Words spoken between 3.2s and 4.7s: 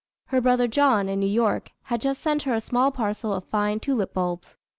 of fine tulip bulbs.